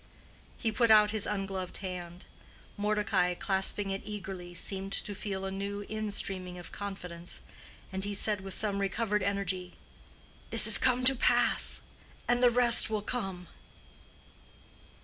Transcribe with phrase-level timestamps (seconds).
[0.57, 2.25] He put out his ungloved hand.
[2.75, 7.39] Mordecai, clasping it eagerly, seemed to feel a new instreaming of confidence,
[7.93, 11.81] and he said with some recovered energy—"This is come to pass,
[12.27, 13.45] and the rest will come."